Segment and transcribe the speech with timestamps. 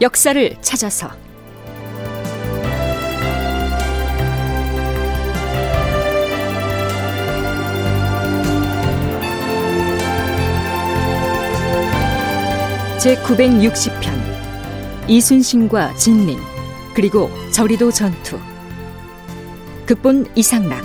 [0.00, 1.10] 역사를 찾아서.
[13.00, 16.38] 제 960편 이순신과 진민
[16.94, 18.38] 그리고 저리도 전투.
[19.86, 20.84] 극본 이상락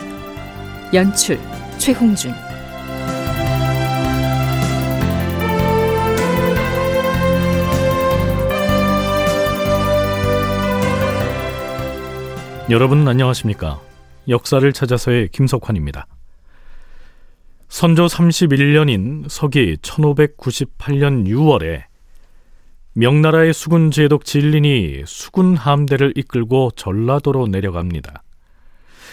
[0.93, 1.39] 연출
[1.79, 2.31] 최홍준
[12.71, 13.81] 여러분 안녕하십니까?
[14.29, 16.07] 역사를 찾아서의 김석환입니다.
[17.67, 21.83] 선조 31년인 서기 1598년 6월에
[22.93, 28.23] 명나라의 수군 제독 진린이 수군 함대를 이끌고 전라도로 내려갑니다.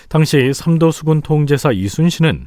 [0.08, 2.46] 당시 삼도 수군 통제사 이순신은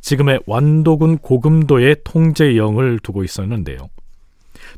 [0.00, 3.88] 지금의 완도군 고금도의 통제영을 두고 있었는데요.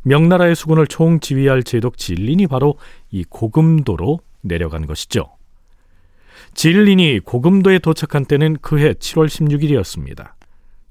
[0.04, 2.78] 명나라의 수군을 총지휘할 제독 진린이 바로
[3.10, 5.26] 이 고금도로 내려간 것이죠.
[6.52, 10.32] 진린이 고금도에 도착한 때는 그해 7월 16일이었습니다.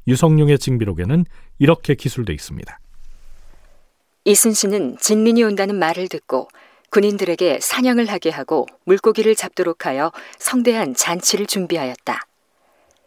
[0.08, 1.26] 유성룡의 징비록에는
[1.60, 2.80] 이렇게 기술돼 있습니다.
[4.26, 6.48] 이순신은 진민이 온다는 말을 듣고
[6.90, 12.20] 군인들에게 사냥을 하게 하고 물고기를 잡도록 하여 성대한 잔치를 준비하였다.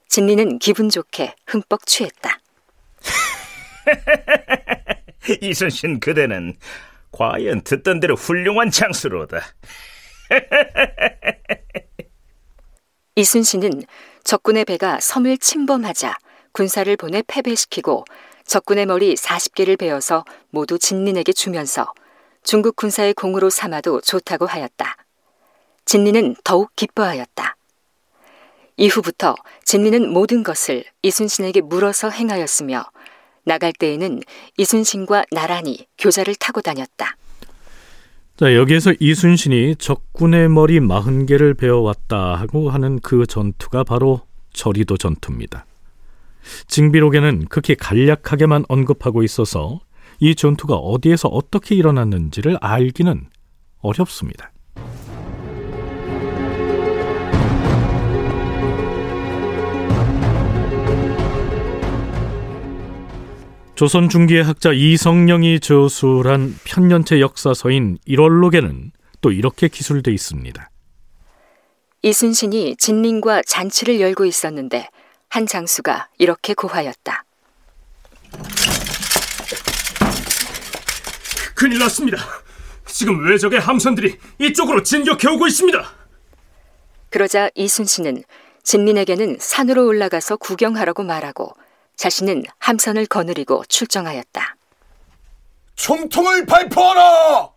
[0.09, 2.39] 진리는 기분 좋게 흠뻑 취했다.
[5.41, 6.57] 이순신 그대는
[7.13, 9.41] 과연 듣던 대로 훌륭한 장수로다.
[13.19, 13.85] 이순신은
[14.25, 16.19] 적군의 배가 섬을 침범하자
[16.53, 18.05] 군사를 보내 패배시키고
[18.45, 21.95] 적군의 머리 40개를 베어서 모두 진린에게 주면서
[22.43, 24.97] 중국 군사의 공으로 삼아도 좋다고 하였다.
[25.87, 27.57] 진리는 더욱 기뻐하였다.
[28.77, 32.85] 이후부터 진리는 모든 것을 이순신에게 물어서 행하였으며
[33.45, 34.21] 나갈 때에는
[34.59, 37.17] 이순신과 나란히 교자를 타고 다녔다.
[38.37, 44.21] 자, 여기에서 이순신이 적군의 머리 40개를 베어왔다 하고 하는 그 전투가 바로
[44.53, 45.65] 저리도 전투입니다.
[46.67, 49.81] 징비록에는 극히 간략하게만 언급하고 있어서
[50.21, 53.25] 이 전투가 어디에서 어떻게 일어났는지를 알기는
[53.81, 54.53] 어렵습니다.
[63.77, 70.71] 조선 중기의 학자 이성령이 저술한 편년체 역사서인 1월록에는 또 이렇게 기술돼 있습니다.
[72.01, 74.89] 이순신이 진민과 잔치를 열고 있었는데
[75.29, 77.25] 한 장수가 이렇게 고하였다.
[81.55, 82.17] 큰일 났습니다.
[82.87, 85.85] 지금 외적의 함선들이 이쪽으로 진격해 오고 있습니다.
[87.11, 88.23] 그러자 이순신은
[88.63, 91.53] 진민에게는 산으로 올라가서 구경하라고 말하고
[91.97, 94.57] 자신은 함선을 거느리고 출정하였다.
[95.75, 97.51] 총통을 발표하라!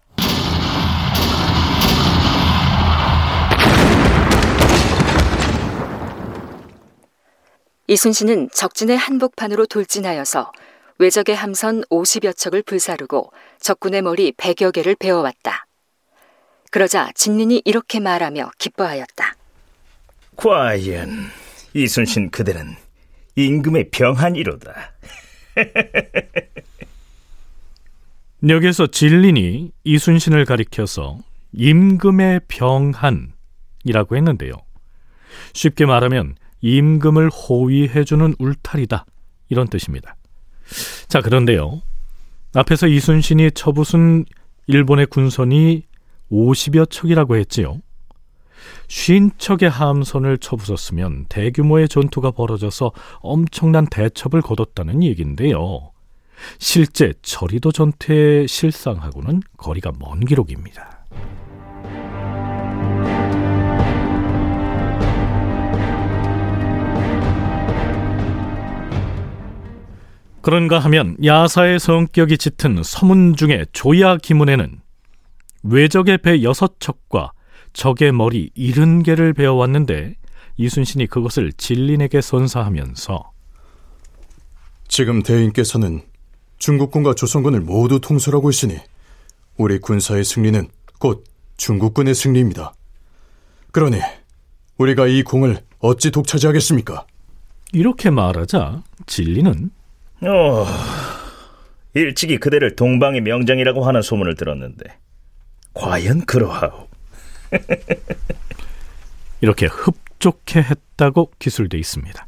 [7.88, 10.52] 이순신은 적진의 한복판으로 돌진하여서
[11.00, 15.66] 외적의 함선 50여 척을 불사르고 적군의 머리 100여 개를 베어왔다.
[16.70, 19.36] 그러자 진민이 이렇게 말하며 기뻐하였다.
[20.36, 21.10] 과연
[21.74, 22.76] 이순신 그대는
[23.46, 24.74] 임금의 병한이로다.
[28.48, 31.18] 여기서 진린이 이순신을 가리켜서
[31.54, 34.52] 임금의 병한이라고 했는데요.
[35.54, 39.06] 쉽게 말하면 임금을 호위해주는 울타리다
[39.50, 40.16] 이런 뜻입니다.
[41.08, 41.82] 자 그런데요.
[42.54, 44.26] 앞에서 이순신이 쳐부순
[44.68, 45.84] 일본의 군선이
[46.32, 47.80] 50여 척이라고 했지요.
[48.88, 55.92] 쉰 척의 함선을 쳐부쉈으면 대규모의 전투가 벌어져서 엄청난 대첩을 거뒀다는 얘기인데요.
[56.58, 61.00] 실제 저리도 전투의 실상하고는 거리가 먼 기록입니다.
[70.42, 74.80] 그런가 하면 야사의 성격이 짙은 서문 중의 조야 기문에는
[75.64, 77.34] 외적의 배 여섯 척과
[77.80, 80.16] 적의 머리 일흔 개를 베어왔는데
[80.58, 83.32] 이순신이 그것을 진린에게 선사하면서
[84.90, 86.02] 지금 대인께서는
[86.58, 88.76] 중국군과 조선군을 모두 통솔하고 있으니
[89.56, 90.68] 우리 군사의 승리는
[91.00, 91.24] 곧
[91.56, 92.74] 중국군의 승리입니다.
[93.72, 94.02] 그러니
[94.78, 97.06] 우리가 이 공을 어찌 독차지하겠습니까?
[97.72, 99.72] 이렇게 말하자 진리는
[100.24, 100.66] 어,
[101.94, 104.84] 일찍이 그대를 동방의 명장이라고 하는 소문을 들었는데
[105.74, 106.89] 과연 그러하오?
[109.42, 112.28] 이렇게 흡족해 했다고 기술돼 있습니다.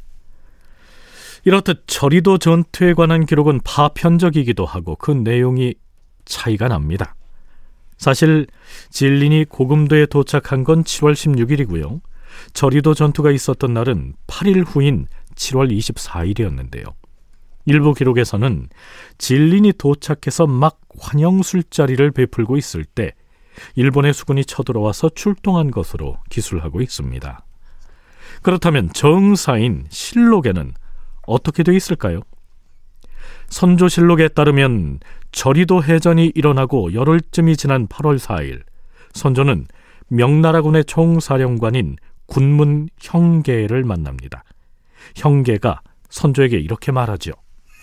[1.44, 5.74] 이렇듯 저리도 전투에 관한 기록은 파편적이기도 하고 그 내용이
[6.24, 7.14] 차이가 납니다.
[7.98, 8.46] 사실
[8.90, 12.00] 진린이 고금도에 도착한 건 7월 16일이고요.
[12.52, 16.94] 저리도 전투가 있었던 날은 8일 후인 7월 24일이었는데요.
[17.66, 18.68] 일부 기록에서는
[19.18, 23.12] 진린이 도착해서 막 환영 술자리를 베풀고 있을 때
[23.74, 27.44] 일본의 수군이 쳐들어와서 출동한 것으로 기술하고 있습니다.
[28.42, 30.74] 그렇다면 정사인 실록에는
[31.26, 32.20] 어떻게 되어 있을까요?
[33.48, 35.00] 선조실록에 따르면
[35.30, 38.62] 저리도 해전이 일어나고 열흘쯤이 지난 8월 4일
[39.12, 39.66] 선조는
[40.08, 41.96] 명나라군의 총사령관인
[42.26, 44.44] 군문 형계를 만납니다.
[45.16, 47.32] 형계가 선조에게 이렇게 말하죠.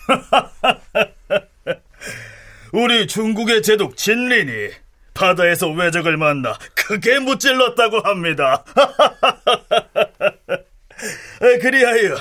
[2.72, 4.70] 우리 중국의 제독 진린이
[5.14, 8.64] 바다에서 외적을 만나 크게 무찔렀다고 합니다.
[11.60, 12.16] 그리하여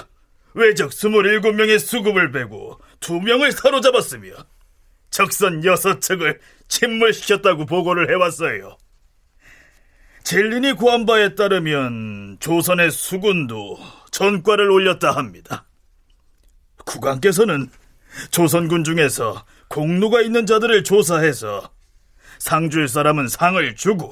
[0.54, 4.32] 외적 27명의 수급을 베고 2명을 사로잡았으며
[5.10, 8.78] 적선 6척을 침몰시켰다고 보고를 해왔어요.
[10.24, 13.80] 젤린이 구한 바에 따르면 조선의 수군도
[14.12, 15.66] 전과를 올렸다 합니다.
[16.86, 17.70] 국왕께서는
[18.32, 21.72] 조선군 중에서 공로가 있는 자들을 조사해서
[22.40, 24.12] 상 줄 사람은 상을 주고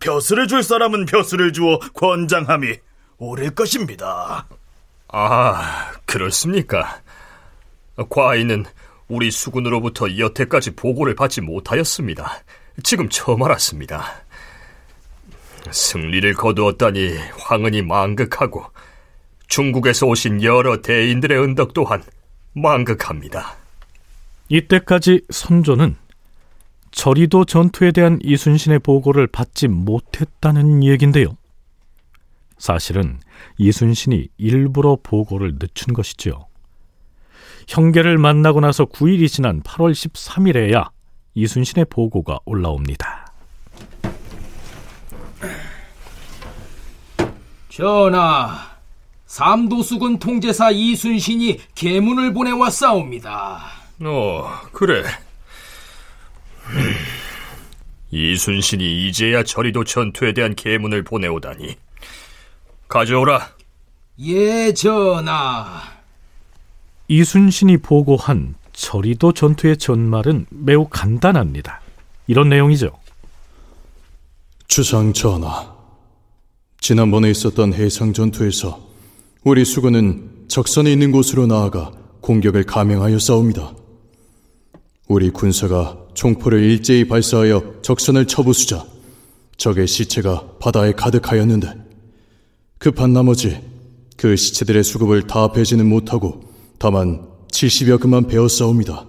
[0.00, 2.74] 벼슬을 줄 사람은 벼슬을 주어 권장함이
[3.18, 4.46] 옳을 것입니다.
[5.08, 7.00] 아, 그렇습니까?
[8.10, 8.64] 과인은
[9.08, 12.42] 우리 수군으로부터 여태까지 보고를 받지 못하였습니다.
[12.82, 14.04] 지금 처음 알았습니다.
[15.70, 18.66] 승리를 거두었다니 황은이 망극하고
[19.46, 22.02] 중국에서 오신 여러 대인들의 은덕 또한
[22.54, 23.56] 망극합니다.
[24.48, 25.96] 이때까지 선조는
[26.94, 31.36] 저리도 전투에 대한 이순신의 보고를 받지 못했다는 얘긴데요.
[32.56, 33.18] 사실은
[33.58, 36.46] 이순신이 일부러 보고를 늦춘 것이죠.
[37.66, 40.90] 형계를 만나고 나서 9일이 지난 8월 13일에야
[41.34, 43.26] 이순신의 보고가 올라옵니다.
[47.70, 48.56] 전하,
[49.26, 53.60] 삼도수군 통제사 이순신이 계문을 보내왔사옵니다.
[54.00, 55.02] 어, 그래.
[58.10, 61.76] 이순신이 이제야 저리도 전투에 대한 계문을 보내오다니.
[62.88, 63.50] 가져오라.
[64.20, 65.82] 예, 전하.
[67.08, 71.80] 이순신이 보고한 저리도 전투의 전말은 매우 간단합니다.
[72.26, 72.92] 이런 내용이죠.
[74.68, 75.74] 주상 전하,
[76.80, 78.80] 지난번에 있었던 해상 전투에서
[79.44, 83.74] 우리 수군은 적선에 있는 곳으로 나아가 공격을 감행하여 싸웁니다.
[85.08, 88.84] 우리 군사가 총포를 일제히 발사하여 적선을 쳐부수자
[89.56, 91.74] 적의 시체가 바다에 가득하였는데
[92.78, 93.60] 급한 나머지
[94.16, 96.40] 그 시체들의 수급을 다 베지는 못하고
[96.78, 99.08] 다만 70여 급만 베어 싸웁니다.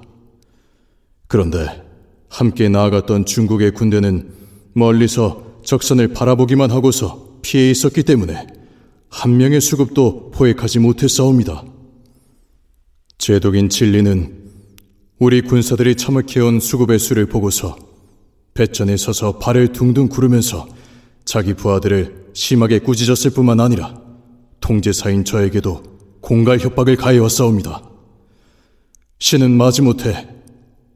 [1.28, 1.84] 그런데
[2.30, 4.32] 함께 나아갔던 중국의 군대는
[4.74, 8.48] 멀리서 적선을 바라보기만 하고서 피해 있었기 때문에
[9.10, 11.64] 한 명의 수급도 포획하지 못했사옵니다.
[13.18, 14.45] 제독인 진리는
[15.18, 17.78] 우리 군사들이 참혹해온 수급의 수를 보고서
[18.54, 20.68] 배전에 서서 발을 둥둥 구르면서
[21.24, 23.98] 자기 부하들을 심하게 꾸짖었을 뿐만 아니라
[24.60, 25.84] 통제사인 저에게도
[26.20, 27.82] 공갈 협박을 가해왔사옵니다.
[29.20, 30.28] 신은 마지못해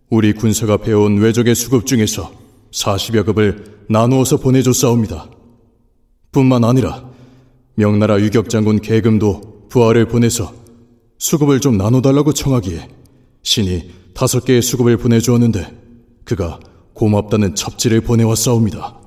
[0.09, 2.29] 우리 군사가 배운 외적의 수급 중에서
[2.73, 5.29] 40여 급을 나누어서 보내줬사옵니다.
[6.33, 7.09] 뿐만 아니라
[7.75, 10.53] 명나라 유격장군 계금도 부하를 보내서
[11.19, 12.98] 수급을 좀 나눠달라고 청하기에
[13.43, 15.77] 신이 다섯 개의 수급을 보내주었는데
[16.25, 16.59] 그가
[16.93, 18.97] 고맙다는 첩지를 보내왔사옵니다.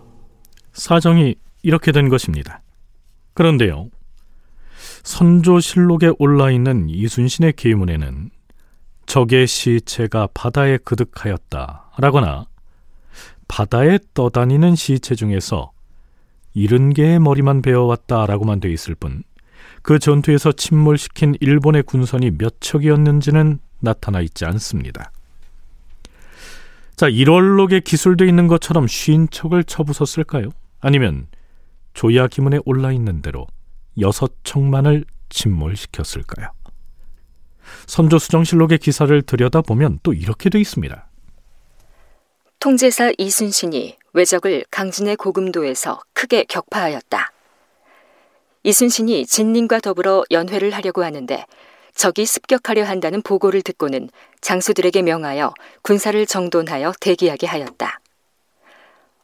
[0.73, 2.63] 사정이 이렇게 된 것입니다.
[3.35, 3.91] 그런데요.
[5.03, 8.31] 선조실록에 올라 있는 이순신의 계문에는
[9.07, 12.47] 적의 시체가 바다에 그득하였다라거나
[13.49, 15.73] 바다에 떠다니는 시체 중에서
[16.55, 19.23] 일흔 개의 머리만 베어왔다라고만 돼 있을 뿐
[19.83, 25.11] 그 전투에서 침몰시킨 일본의 군선이 몇 척이었는지는 나타나 있지 않습니다.
[26.97, 30.51] 자, 1월록에 기술돼 있는 것처럼 쉰 척을 쳐부쉈을까요?
[30.81, 31.27] 아니면
[31.95, 33.47] 조야 기문에 올라 있는 대로
[34.01, 36.49] 여섯 척만을 침몰시켰을까요?
[37.87, 41.09] 선조수정실록의 기사를 들여다보면 또 이렇게 돼 있습니다.
[42.59, 47.33] 통제사 이순신이 외적을 강진의 고금도에서 크게 격파하였다.
[48.63, 51.45] 이순신이 진님과 더불어 연회를 하려고 하는데
[51.95, 54.09] 적이 습격하려 한다는 보고를 듣고는
[54.41, 58.01] 장수들에게 명하여 군사를 정돈하여 대기하게 하였다.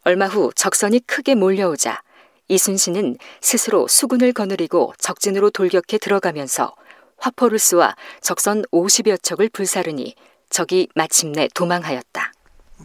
[0.05, 2.01] 얼마 후 적선이 크게 몰려오자
[2.49, 6.75] 이순신은 스스로 수군을 거느리고 적진으로 돌격해 들어가면서
[7.19, 10.15] 화포를 쏘아 적선 50여 척을 불사르니
[10.49, 12.33] 적이 마침내 도망하였다.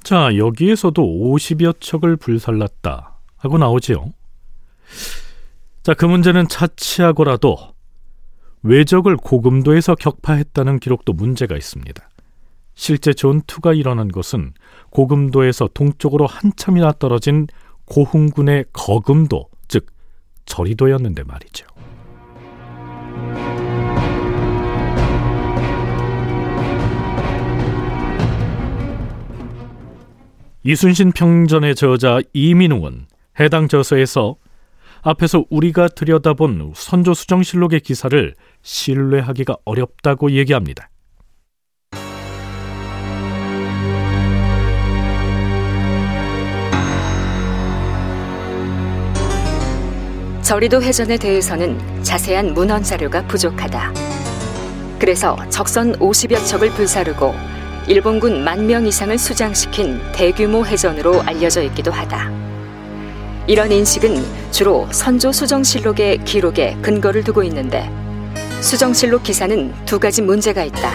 [0.04, 4.12] 자, 여기에서도 50여 척을 불살랐다 하고 나오지요.
[5.84, 7.73] 자, 그 문제는 차치하고라도
[8.64, 12.10] 외적을 고금도에서 격파했다는 기록도 문제가 있습니다.
[12.76, 14.54] 실제 전투가 일어난 것은
[14.90, 17.48] 고금도에서 동쪽으로 한참이나 떨어진
[17.86, 19.88] 고흥군의 거금도, 즉
[20.46, 21.68] 저리도였는데 말이죠.
[30.64, 33.08] 이순신 평전의 저자 이민웅은
[33.42, 34.38] 해당 저서에서
[35.04, 40.90] 앞에서 우리가 들여다본 선조 수정실록의 기사를 신뢰하기가 어렵다고 얘기합니다.
[50.42, 53.94] 저리도 회전에 대해서는 자세한 문헌 자료가 부족하다.
[55.00, 57.34] 그래서 적선 50여 척을 불사르고
[57.88, 62.53] 일본군 만 명 이상을 수장시킨 대규모 해전으로 알려져 있기도 하다.
[63.46, 67.90] 이런 인식은 주로 선조 수정실록의 기록에 근거를 두고 있는데
[68.62, 70.94] 수정실록 기사는 두 가지 문제가 있다.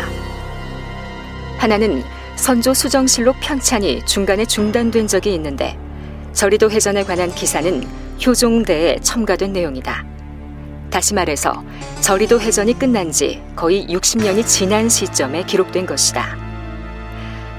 [1.59, 2.02] 하나는
[2.37, 5.78] 선조 수정실록 편찬이 중간에 중단된 적이 있는데
[6.33, 7.87] 저리도 회전에 관한 기사는
[8.25, 10.07] 효종대에 첨가된 내용이다.
[10.90, 11.62] 다시 말해서
[12.00, 16.38] 저리도 회전이 끝난 지 거의 60년이 지난 시점에 기록된 것이다.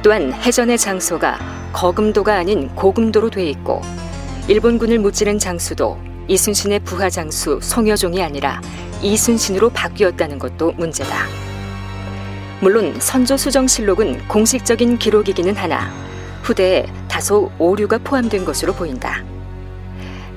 [0.02, 1.38] 또한 해전의 장소가
[1.74, 3.82] 거금도가 아닌 고금도로 돼 있고
[4.50, 8.60] 일본군을 무찌른 장수도 이순신의 부하 장수 송여종이 아니라
[9.00, 11.28] 이순신으로 바뀌었다는 것도 문제다.
[12.60, 15.94] 물론 선조 수정실록은 공식적인 기록이기는 하나
[16.42, 19.24] 후대에 다소 오류가 포함된 것으로 보인다.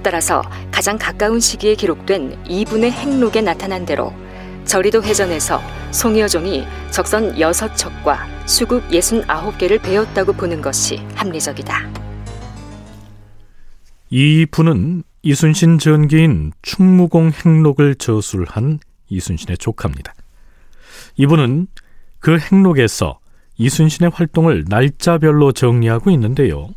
[0.02, 4.12] 따라서 가장 가까운 시기에 기록된 이분의 행록에 나타난 대로
[4.66, 5.59] 저리도 회전에서
[5.90, 12.12] 송여종이 적선 6척과 수국 69개를 베었다고 보는 것이 합리적이다.
[14.14, 18.78] 이 분은 이순신 전기인 충무공 행록을 저술한
[19.09, 20.12] 이순신의 조카입니다.
[21.16, 21.66] 이분은
[22.19, 23.21] 그 행록에서
[23.57, 26.69] 이순신의 활동을 날짜별로 정리하고 있는데요.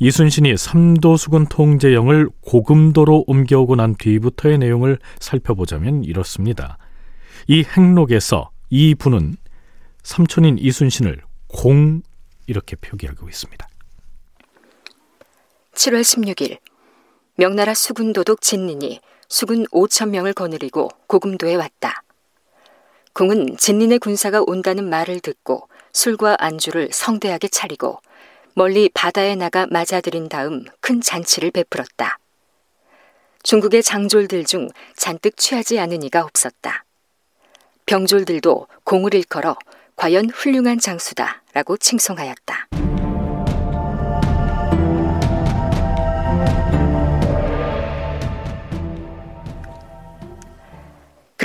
[0.00, 6.76] 이순신이 삼도수군 통제영을 고금도로 옮겨오고 난 뒤부터의 내용을 살펴보자면 이렇습니다.
[7.48, 9.36] 이 행록에서 이 분은
[10.02, 12.02] 삼촌인 이순신을 공
[12.46, 13.66] 이렇게 표기하고 있습니다.
[15.74, 16.58] 7월 16일
[17.36, 22.02] 명나라 수군 도독 진린이 수군 5천 명을 거느리고 고금도에 왔다.
[23.12, 28.00] 궁은 진린의 군사가 온다는 말을 듣고 술과 안주를 성대하게 차리고
[28.54, 32.18] 멀리 바다에 나가 맞아들인 다음 큰 잔치를 베풀었다.
[33.42, 36.84] 중국의 장졸들 중 잔뜩 취하지 않은 이가 없었다.
[37.86, 39.56] 병졸들도 공을 일컬어
[39.96, 42.83] 과연 훌륭한 장수다라고 칭송하였다.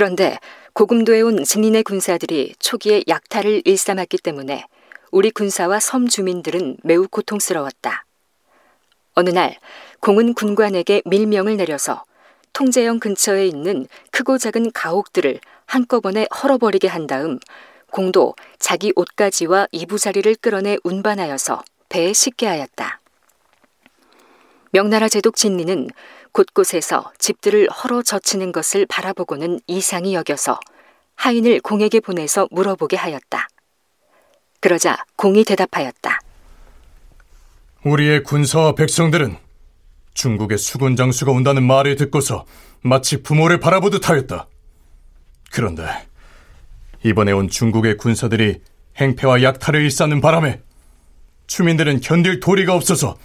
[0.00, 0.38] 그런데
[0.72, 4.64] 고금도에 온 진인의 군사들이 초기에 약탈을 일삼았기 때문에
[5.10, 8.06] 우리 군사와 섬 주민들은 매우 고통스러웠다.
[9.12, 9.58] 어느 날
[10.00, 12.04] 공은 군관에게 밀명을 내려서
[12.54, 17.38] 통제영 근처에 있는 크고 작은 가옥들을 한꺼번에 헐어버리게 한 다음
[17.90, 22.99] 공도 자기 옷가지와 이부자리를 끌어내 운반하여서 배에 싣게 하였다.
[24.72, 25.88] 명나라 제독 진리는
[26.32, 30.60] 곳곳에서 집들을 헐어 젖히는 것을 바라보고는 이상히 여겨서
[31.16, 33.48] 하인을 공에게 보내서 물어보게 하였다.
[34.60, 36.20] 그러자 공이 대답하였다.
[37.84, 39.36] 우리의 군사와 백성들은
[40.14, 42.44] 중국의 수군 장수가 온다는 말을 듣고서
[42.82, 44.46] 마치 부모를 바라보듯 하였다.
[45.50, 45.84] 그런데
[47.04, 48.60] 이번에 온 중국의 군사들이
[48.98, 50.60] 행패와 약탈을 일삼는 바람에
[51.46, 53.16] 주민들은 견딜 도리가 없어서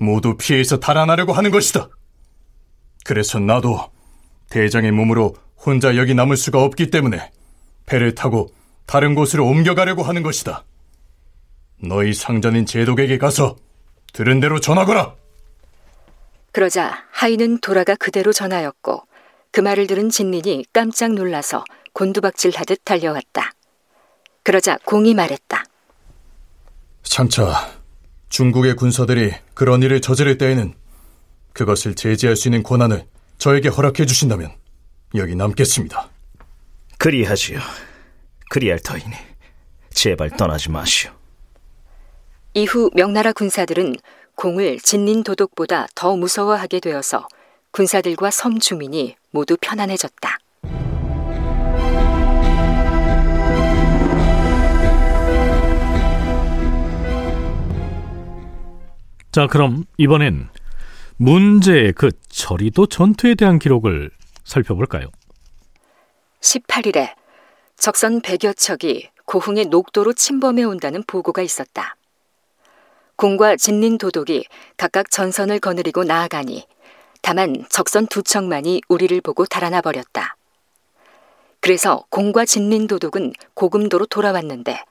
[0.00, 1.88] 모두 피해서 달아나려고 하는 것이다.
[3.04, 3.90] 그래서 나도
[4.48, 7.30] 대장의 몸으로 혼자 여기 남을 수가 없기 때문에
[7.86, 8.48] 배를 타고
[8.86, 10.64] 다른 곳으로 옮겨가려고 하는 것이다.
[11.82, 13.56] 너희 상전인 제독에게 가서
[14.12, 15.14] 들은 대로 전하거라.
[16.52, 19.02] 그러자 하인은 돌아가 그대로 전하였고
[19.52, 23.52] 그 말을 들은 진린이 깜짝 놀라서 곤두박질하듯 달려왔다.
[24.42, 25.64] 그러자 공이 말했다.
[27.02, 27.79] 장차
[28.30, 30.72] 중국의 군사들이 그런 일을 저지를 때에는
[31.52, 33.04] 그것을 제지할 수 있는 권한을
[33.38, 34.52] 저에게 허락해 주신다면
[35.16, 36.08] 여기 남겠습니다.
[36.98, 37.58] 그리하시오.
[38.48, 39.14] 그리할 터이니
[39.92, 41.10] 제발 떠나지 마시오.
[42.54, 43.96] 이후 명나라 군사들은
[44.36, 47.26] 공을 진린 도독보다 더 무서워하게 되어서
[47.72, 50.38] 군사들과 섬 주민이 모두 편안해졌다.
[59.32, 60.48] 자, 그럼 이번엔
[61.16, 64.10] 문제의 그 저리도 전투에 대한 기록을
[64.44, 65.06] 살펴볼까요?
[66.40, 67.14] 18일에
[67.76, 71.94] 적선 100여 척이 고흥의 녹도로 침범해 온다는 보고가 있었다.
[73.14, 74.46] 공과 진린 도독이
[74.76, 76.66] 각각 전선을 거느리고 나아가니
[77.22, 80.36] 다만 적선 두 척만이 우리를 보고 달아나 버렸다.
[81.60, 84.82] 그래서 공과 진린 도독은 고금도로 돌아왔는데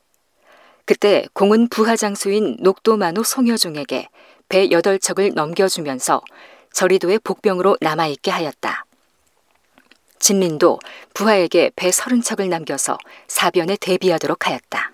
[0.86, 4.08] 그때 공은 부하장수인 녹도만호 송여종에게
[4.50, 6.24] 배 여덟 척을 넘겨주면서
[6.74, 8.84] 저리도의 복병으로 남아있게 하였다.
[10.18, 10.80] 진린도
[11.14, 14.92] 부하에게 배 서른 척을 남겨서 사변에 대비하도록 하였다.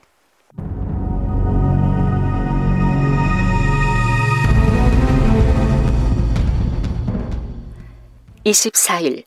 [8.45, 9.23] (24일)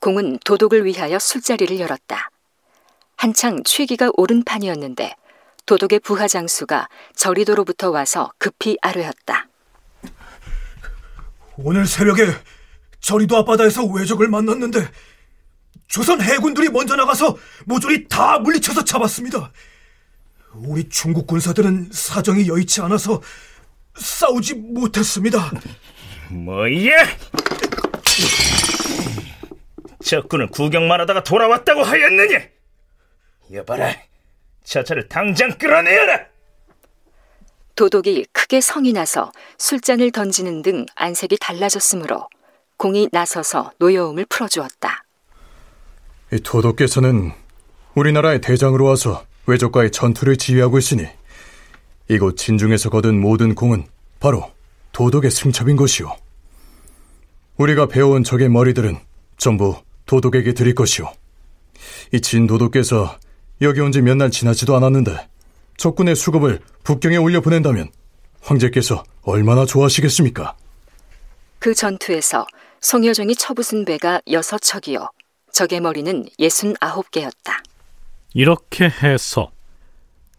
[0.00, 2.30] 공은 도독을 위하여 술자리를 열었다.
[3.16, 5.14] 한창 취기가 오른 판이었는데
[5.66, 9.46] 도독의 부하 장수가 저리도로부터 와서 급히 아뢰었다.
[11.58, 12.24] 오늘 새벽에
[13.00, 14.88] 저리도 앞바다에서 외적을 만났는데
[15.88, 17.36] 조선 해군들이 먼저 나가서
[17.66, 19.52] 모조리 다 물리쳐서 잡았습니다.
[20.54, 23.20] 우리 중국 군사들은 사정이 여의치 않아서
[23.96, 25.50] 싸우지 못했습니다.
[26.30, 26.90] 뭐예?
[30.04, 32.40] 적군을 구경만 하다가 돌아왔다고 하였느냐?
[33.52, 33.96] 여봐라,
[34.64, 36.26] 저 차를 당장 끌어내어라!
[37.82, 42.28] 도독이 크게 성이 나서 술잔을 던지는 등 안색이 달라졌으므로
[42.76, 45.04] 공이 나서서 노여움을 풀어주었다.
[46.32, 47.30] 이 도독께서는
[47.94, 51.06] 우리나라의 대장으로 와서 외적과의 전투를 지휘하고 있으니
[52.08, 53.86] 이곳 진중에서 거둔 모든 공은
[54.18, 54.50] 바로
[54.90, 56.10] 도독의 승첩인 것이오.
[57.58, 58.98] 우리가 배워온 적의 머리들은
[59.36, 61.12] 전부 도독에게 드릴 것이오.
[62.12, 63.16] 이 진도독께서
[63.62, 65.28] 여기 온 지 몇 날 지나지도 않았는데
[65.78, 67.90] 적군의 수급을 북경에 올려 보낸다면
[68.42, 70.54] 황제께서 얼마나 좋아하시겠습니까?
[71.58, 72.46] 그 전투에서
[72.80, 75.10] 송여종이 처부순 배가 여섯 척이요.
[75.52, 77.62] 적의 머리는 예순 아홉 개였다.
[78.34, 79.50] 이렇게 해서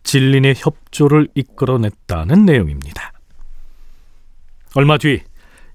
[0.03, 3.11] 진린의 협조를 이끌어냈다는 내용입니다.
[4.75, 5.21] 얼마 뒤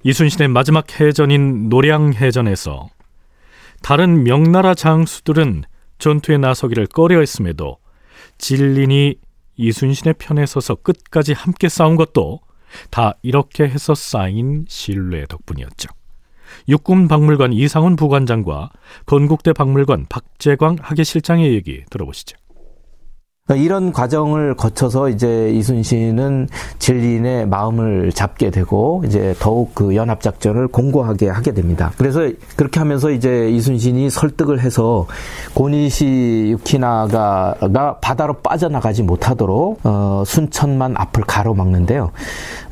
[0.02, 2.88] 이순신의 마지막 해전인 노량해전에서
[3.82, 5.64] 다른 명나라 장수들은
[5.98, 7.78] 전투에 나서기를 꺼려했음에도
[8.38, 9.16] 진린이
[9.56, 12.40] 이순신의 편에 서서 끝까지 함께 싸운 것도
[12.90, 15.88] 다 이렇게 해서 쌓인 신뢰 덕분이었죠.
[16.68, 18.70] 육군 박물관 이상훈 부관장과
[19.06, 22.36] 건국대 박물관 박재광 학예실장의 얘기 들어보시죠.
[23.46, 30.68] 그러니까 이런 과정을 거쳐서 이제 이순신은 진린의 마음을 잡게 되고 이제 더욱 그 연합 작전을
[30.68, 31.92] 공고하게 하게 됩니다.
[31.98, 32.20] 그래서
[32.56, 35.06] 그렇게 하면서 이제 이순신이 설득을 해서
[35.52, 42.12] 고니시 유키나가가 바다로 빠져나가지 못하도록 어, 순천만 앞을 가로막는데요.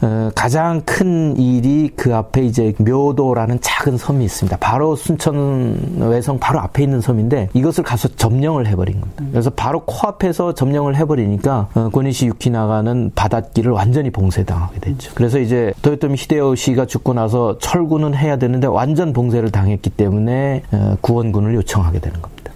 [0.00, 4.56] 어, 가장 큰 일이 그 앞에 이제 묘도라는 작은 섬이 있습니다.
[4.56, 9.22] 바로 순천 외성 바로 앞에 있는 섬인데 이것을 가서 점령을 해버린 겁니다.
[9.30, 15.10] 그래서 바로 코앞에서 점령을 해버리니까 어, 고니시 유키나가는 바닷길을 완전히 봉쇄당하게 됐죠.
[15.14, 21.54] 그래서 이제 도요토미 히데요시가 죽고 나서 철군은 해야 되는데 완전 봉쇄를 당했기 때문에 어, 구원군을
[21.56, 22.52] 요청하게 되는 겁니다.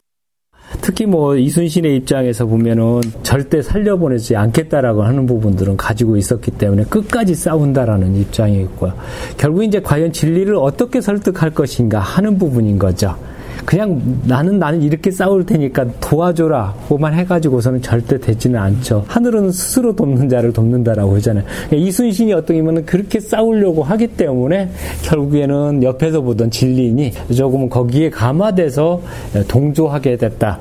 [0.83, 8.15] 특히 뭐 이순신의 입장에서 보면은 절대 살려보내지 않겠다라고 하는 부분들은 가지고 있었기 때문에 끝까지 싸운다라는
[8.17, 8.93] 입장이었고요.
[9.37, 13.17] 결국 이제 과연 진리를 어떻게 설득할 것인가 하는 부분인 거죠.
[13.65, 19.05] 그냥 나는 나는 이렇게 싸울 테니까 도와줘라 고만 해가지고서는 절대 되지는 않죠.
[19.09, 21.45] 하늘은 스스로 돕는 자를 돕는다라고 하잖아요.
[21.45, 24.71] 그러니까 이순신이 어떻게 보면 그렇게 싸우려고 하기 때문에
[25.03, 29.03] 결국에는 옆에서 보던 진리인이 조금 거기에 감화돼서
[29.49, 30.61] 동조하게 됐다.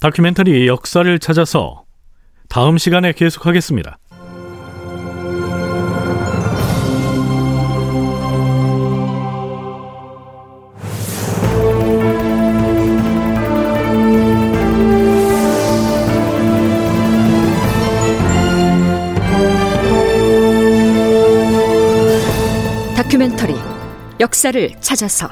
[0.00, 1.84] 다큐멘터리 역사를 찾아서
[2.48, 3.98] 다음 시간에 계속하겠습니다.
[23.42, 23.54] 다큐멘터리
[24.20, 25.28] 역사를 찾아서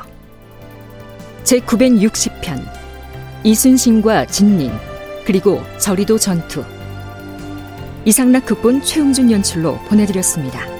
[1.44, 2.60] 제960편
[3.44, 4.72] 이순신과 진린
[5.24, 6.64] 그리고 저리도 전투
[8.04, 10.79] 이상락 극본 최웅준 연출로 보내드렸습니다.